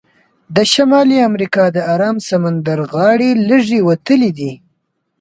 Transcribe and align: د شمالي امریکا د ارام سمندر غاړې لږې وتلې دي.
د 0.55 0.57
شمالي 0.73 1.17
امریکا 1.29 1.63
د 1.75 1.77
ارام 1.93 2.17
سمندر 2.29 2.79
غاړې 2.93 3.29
لږې 3.49 3.79
وتلې 3.87 4.31
دي. 4.39 4.51